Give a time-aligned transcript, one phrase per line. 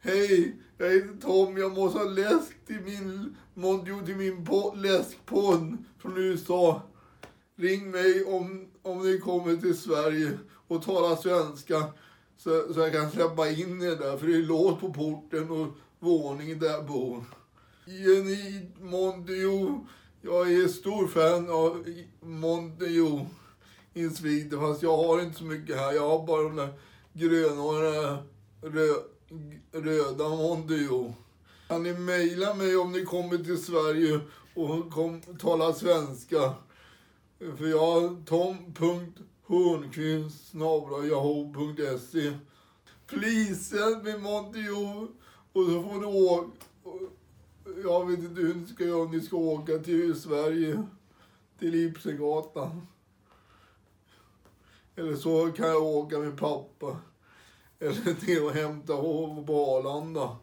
[0.00, 1.56] Hej, jag heter Tom.
[1.56, 6.82] Jag måste ha läsk till min Mondio till min po- från USA.
[7.56, 10.38] Ring mig om, om ni kommer till Sverige
[10.68, 11.84] och talar svenska
[12.36, 14.16] så, så jag kan släppa in er där.
[14.16, 15.68] För det är låst på porten och
[15.98, 17.24] våningen där jag bor.
[17.86, 19.86] Jenny Mondio.
[20.22, 21.84] Jag är stor fan av
[22.20, 23.26] Mondio
[23.94, 24.60] in Sweden.
[24.60, 25.92] Fast jag har inte så mycket här.
[25.92, 26.72] Jag har bara de där
[27.12, 28.16] gröna och rö,
[28.62, 29.00] röda
[29.72, 31.14] röda Mondio.
[31.68, 34.20] Kan ni mejla mig om ni kommer till Sverige
[34.54, 36.54] och kom, talar svenska?
[37.38, 40.54] För jag har tom.hornqvist
[41.10, 42.32] yahoo.se
[43.06, 45.08] Please send me Mondio
[45.52, 46.50] och så får ni åka.
[47.84, 50.82] Jag vet inte hur ni ska göra om ni ska åka till Sverige,
[51.58, 52.86] till Ibsengatan.
[54.96, 56.96] Eller så kan jag åka med pappa.
[57.80, 60.36] Eller till att hämta hov på Arlanda.